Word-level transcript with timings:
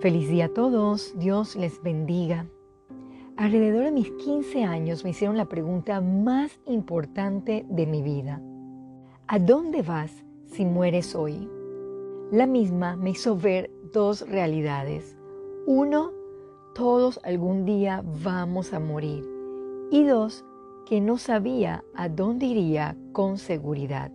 Feliz 0.00 0.28
día 0.28 0.44
a 0.44 0.48
todos, 0.48 1.12
Dios 1.18 1.56
les 1.56 1.82
bendiga. 1.82 2.46
Alrededor 3.36 3.82
de 3.82 3.90
mis 3.90 4.08
15 4.12 4.62
años 4.62 5.02
me 5.02 5.10
hicieron 5.10 5.36
la 5.36 5.46
pregunta 5.46 6.00
más 6.00 6.60
importante 6.66 7.66
de 7.68 7.84
mi 7.84 8.00
vida. 8.00 8.40
¿A 9.26 9.40
dónde 9.40 9.82
vas 9.82 10.12
si 10.46 10.64
mueres 10.64 11.16
hoy? 11.16 11.50
La 12.30 12.46
misma 12.46 12.94
me 12.94 13.10
hizo 13.10 13.36
ver 13.36 13.72
dos 13.92 14.28
realidades. 14.28 15.18
Uno, 15.66 16.12
todos 16.76 17.18
algún 17.24 17.64
día 17.64 18.04
vamos 18.22 18.72
a 18.74 18.78
morir. 18.78 19.24
Y 19.90 20.04
dos, 20.04 20.44
que 20.86 21.00
no 21.00 21.18
sabía 21.18 21.82
a 21.96 22.08
dónde 22.08 22.46
iría 22.46 22.96
con 23.10 23.36
seguridad. 23.36 24.12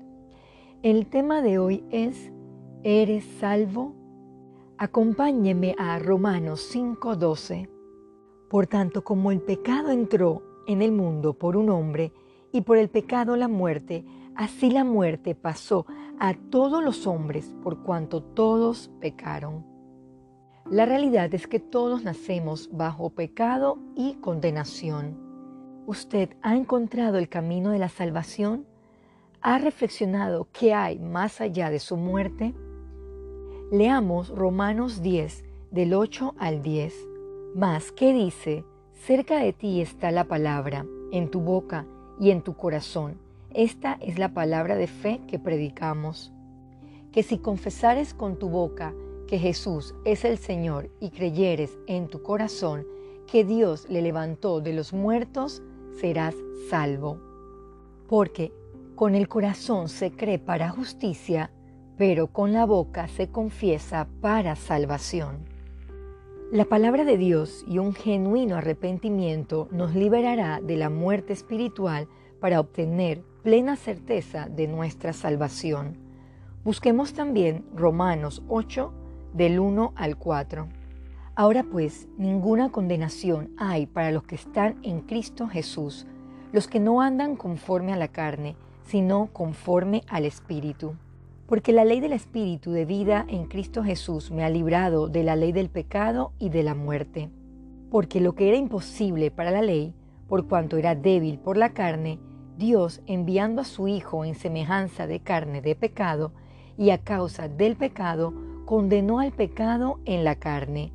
El 0.82 1.08
tema 1.08 1.42
de 1.42 1.60
hoy 1.60 1.84
es, 1.92 2.32
¿eres 2.84 3.26
salvo? 3.42 4.02
Acompáñeme 4.84 5.76
a 5.80 5.98
Romanos 5.98 6.60
5:12. 6.60 7.70
Por 8.50 8.68
tanto, 8.68 9.02
como 9.02 9.32
el 9.32 9.40
pecado 9.40 9.92
entró 9.92 10.42
en 10.68 10.82
el 10.82 10.92
mundo 10.92 11.36
por 11.36 11.56
un 11.56 11.70
hombre 11.70 12.12
y 12.52 12.60
por 12.60 12.76
el 12.76 12.90
pecado 12.90 13.38
la 13.38 13.48
muerte, 13.48 14.04
así 14.36 14.70
la 14.70 14.84
muerte 14.84 15.36
pasó 15.36 15.86
a 16.20 16.34
todos 16.34 16.84
los 16.84 17.08
hombres 17.08 17.56
por 17.64 17.82
cuanto 17.82 18.22
todos 18.22 18.92
pecaron. 19.00 19.66
La 20.70 20.86
realidad 20.86 21.34
es 21.34 21.48
que 21.48 21.62
todos 21.62 22.04
nacemos 22.04 22.70
bajo 22.74 23.10
pecado 23.12 23.78
y 23.96 24.16
condenación. 24.16 25.18
¿Usted 25.86 26.36
ha 26.42 26.58
encontrado 26.58 27.20
el 27.20 27.30
camino 27.30 27.70
de 27.70 27.80
la 27.80 27.88
salvación? 27.88 28.68
¿Ha 29.40 29.60
reflexionado 29.60 30.50
qué 30.52 30.74
hay 30.74 31.00
más 31.00 31.40
allá 31.40 31.70
de 31.70 31.80
su 31.80 31.96
muerte? 31.96 32.54
Leamos 33.74 34.30
Romanos 34.30 35.02
10, 35.02 35.44
del 35.72 35.96
8 35.96 36.36
al 36.38 36.62
10. 36.62 36.94
Mas, 37.56 37.92
¿qué 37.92 38.14
dice? 38.14 38.64
Cerca 38.92 39.40
de 39.40 39.52
ti 39.52 39.82
está 39.82 40.12
la 40.12 40.26
palabra, 40.26 40.86
en 41.12 41.32
tu 41.32 41.42
boca 41.42 41.88
y 42.20 42.30
en 42.30 42.44
tu 42.44 42.56
corazón. 42.56 43.18
Esta 43.50 43.98
es 44.00 44.20
la 44.20 44.32
palabra 44.32 44.76
de 44.76 44.86
fe 44.86 45.22
que 45.28 45.40
predicamos. 45.40 46.32
Que 47.12 47.24
si 47.24 47.40
confesares 47.40 48.14
con 48.14 48.38
tu 48.38 48.48
boca 48.48 48.94
que 49.26 49.40
Jesús 49.40 49.96
es 50.06 50.24
el 50.24 50.38
Señor 50.38 50.92
y 51.00 51.10
creyeres 51.10 51.76
en 51.88 52.10
tu 52.10 52.22
corazón 52.22 52.86
que 53.26 53.44
Dios 53.44 53.90
le 53.90 54.04
levantó 54.04 54.62
de 54.62 54.74
los 54.74 54.94
muertos, 54.94 55.64
serás 56.00 56.36
salvo. 56.70 57.18
Porque 58.08 58.54
con 58.94 59.16
el 59.16 59.28
corazón 59.28 59.90
se 59.90 60.12
cree 60.12 60.38
para 60.38 60.70
justicia, 60.70 61.50
pero 61.98 62.28
con 62.28 62.54
la 62.54 62.66
boca 62.66 63.08
se 63.08 63.30
confiesa 63.30 64.08
para 64.22 64.56
salvación. 64.56 65.46
La 66.52 66.66
palabra 66.66 67.04
de 67.04 67.18
Dios 67.18 67.64
y 67.68 67.80
un 67.80 67.94
genuino 67.94 68.56
arrepentimiento 68.56 69.68
nos 69.72 69.96
liberará 69.96 70.62
de 70.62 70.78
la 70.78 70.90
muerte 70.90 71.34
espiritual 71.34 72.08
para 72.40 72.60
obtener 72.60 73.24
plena 73.42 73.76
certeza 73.76 74.48
de 74.48 74.68
nuestra 74.68 75.14
salvación. 75.14 75.98
Busquemos 76.64 77.14
también 77.14 77.66
Romanos 77.76 78.44
8 78.48 78.94
del 79.34 79.60
1 79.60 79.94
al 79.96 80.18
4. 80.18 80.68
Ahora 81.36 81.64
pues, 81.64 82.08
ninguna 82.18 82.72
condenación 82.72 83.50
hay 83.58 83.88
para 83.88 84.12
los 84.12 84.24
que 84.24 84.36
están 84.36 84.78
en 84.84 85.02
Cristo 85.02 85.48
Jesús, 85.48 86.06
los 86.52 86.68
que 86.68 86.80
no 86.80 87.02
andan 87.02 87.36
conforme 87.36 87.94
a 87.94 87.98
la 87.98 88.10
carne, 88.10 88.56
sino 88.86 89.30
conforme 89.34 90.04
al 90.08 90.26
Espíritu. 90.26 90.96
Porque 91.54 91.72
la 91.72 91.86
ley 91.86 92.00
del 92.00 92.14
Espíritu 92.14 92.72
de 92.72 92.84
vida 92.84 93.28
en 93.30 93.46
Cristo 93.46 93.84
Jesús 93.84 94.32
me 94.32 94.44
ha 94.44 94.50
librado 94.50 95.08
de 95.08 95.22
la 95.22 95.36
ley 95.36 95.52
del 95.52 95.70
pecado 95.70 96.32
y 96.40 96.50
de 96.50 96.64
la 96.64 96.74
muerte. 96.74 97.30
Porque 97.92 98.22
lo 98.22 98.34
que 98.34 98.48
era 98.48 98.58
imposible 98.58 99.30
para 99.30 99.52
la 99.52 99.62
ley, 99.62 99.94
por 100.28 100.48
cuanto 100.48 100.78
era 100.78 100.96
débil 100.96 101.38
por 101.38 101.56
la 101.56 101.70
carne, 101.70 102.18
Dios, 102.58 103.04
enviando 103.06 103.62
a 103.62 103.66
su 103.66 103.88
Hijo 103.88 104.26
en 104.26 104.34
semejanza 104.34 105.06
de 105.06 105.20
carne 105.20 105.62
de 105.62 105.76
pecado, 105.76 106.32
y 106.76 106.90
a 106.90 106.98
causa 106.98 107.48
del 107.48 107.76
pecado, 107.76 108.34
condenó 108.66 109.20
al 109.20 109.32
pecado 109.32 110.00
en 110.06 110.24
la 110.24 110.34
carne, 110.34 110.92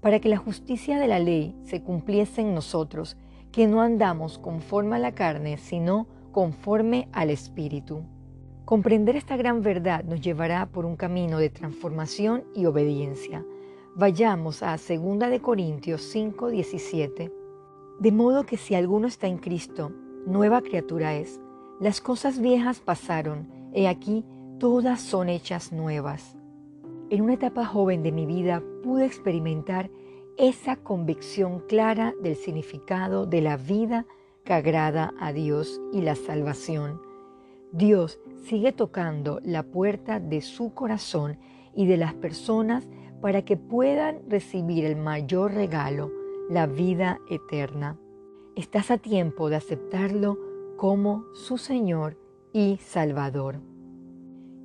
para 0.00 0.18
que 0.18 0.28
la 0.28 0.38
justicia 0.38 0.98
de 0.98 1.06
la 1.06 1.20
ley 1.20 1.54
se 1.62 1.84
cumpliese 1.84 2.40
en 2.40 2.52
nosotros, 2.52 3.16
que 3.52 3.68
no 3.68 3.80
andamos 3.80 4.40
conforme 4.40 4.96
a 4.96 4.98
la 4.98 5.12
carne, 5.12 5.56
sino 5.56 6.08
conforme 6.32 7.06
al 7.12 7.30
Espíritu. 7.30 8.02
Comprender 8.64 9.16
esta 9.16 9.36
gran 9.36 9.60
verdad 9.60 10.04
nos 10.04 10.20
llevará 10.20 10.66
por 10.66 10.86
un 10.86 10.94
camino 10.94 11.38
de 11.38 11.50
transformación 11.50 12.44
y 12.54 12.66
obediencia. 12.66 13.44
Vayamos 13.96 14.62
a 14.62 14.76
2 14.76 15.18
de 15.18 15.40
Corintios 15.40 16.02
5, 16.02 16.48
17. 16.48 17.32
De 17.98 18.12
modo 18.12 18.44
que 18.44 18.56
si 18.56 18.76
alguno 18.76 19.08
está 19.08 19.26
en 19.26 19.38
Cristo, 19.38 19.90
nueva 20.26 20.62
criatura 20.62 21.16
es. 21.16 21.40
Las 21.80 22.00
cosas 22.00 22.38
viejas 22.38 22.78
pasaron, 22.78 23.48
he 23.74 23.88
aquí, 23.88 24.24
todas 24.60 25.00
son 25.00 25.28
hechas 25.28 25.72
nuevas. 25.72 26.36
En 27.10 27.20
una 27.20 27.34
etapa 27.34 27.66
joven 27.66 28.04
de 28.04 28.12
mi 28.12 28.26
vida 28.26 28.62
pude 28.84 29.04
experimentar 29.04 29.90
esa 30.38 30.76
convicción 30.76 31.64
clara 31.66 32.14
del 32.22 32.36
significado 32.36 33.26
de 33.26 33.42
la 33.42 33.56
vida 33.56 34.06
que 34.44 34.52
agrada 34.52 35.12
a 35.18 35.32
Dios 35.32 35.80
y 35.92 36.02
la 36.02 36.14
salvación. 36.14 37.11
Dios 37.72 38.20
sigue 38.44 38.72
tocando 38.72 39.40
la 39.42 39.62
puerta 39.62 40.20
de 40.20 40.42
su 40.42 40.74
corazón 40.74 41.38
y 41.74 41.86
de 41.86 41.96
las 41.96 42.12
personas 42.12 42.86
para 43.22 43.42
que 43.42 43.56
puedan 43.56 44.18
recibir 44.28 44.84
el 44.84 44.96
mayor 44.96 45.54
regalo, 45.54 46.10
la 46.50 46.66
vida 46.66 47.18
eterna. 47.30 47.96
Estás 48.56 48.90
a 48.90 48.98
tiempo 48.98 49.48
de 49.48 49.56
aceptarlo 49.56 50.38
como 50.76 51.24
su 51.32 51.56
Señor 51.56 52.18
y 52.52 52.78
Salvador. 52.82 53.60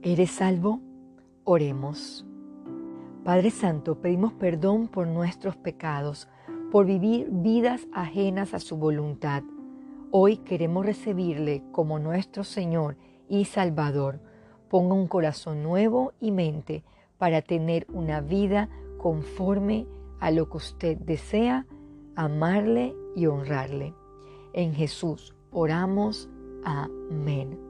¿Eres 0.01 0.31
salvo? 0.31 0.81
Oremos. 1.45 2.25
Padre 3.23 3.51
Santo, 3.51 4.01
pedimos 4.01 4.33
perdón 4.33 4.89
por 4.89 5.07
nuestros 5.07 5.55
pecados, 5.55 6.27
por 6.71 6.85
vivir 6.85 7.29
vidas 7.31 7.87
ajenas 7.93 8.53
a 8.53 8.59
su 8.59 8.75
voluntad. 8.75 9.43
Hoy 10.09 10.37
queremos 10.37 10.85
recibirle 10.85 11.63
como 11.73 11.99
nuestro 11.99 12.45
Señor 12.45 12.95
y 13.27 13.43
Salvador. 13.43 14.21
Ponga 14.69 14.95
un 14.95 15.07
corazón 15.07 15.63
nuevo 15.63 16.13
y 16.21 16.31
mente 16.31 16.85
para 17.17 17.41
tener 17.41 17.85
una 17.91 18.21
vida 18.21 18.69
conforme 18.97 19.85
a 20.21 20.31
lo 20.31 20.49
que 20.49 20.57
usted 20.57 20.97
desea, 20.97 21.65
amarle 22.15 22.95
y 23.17 23.25
honrarle. 23.25 23.93
En 24.53 24.73
Jesús 24.73 25.35
oramos. 25.51 26.29
Amén. 26.63 27.66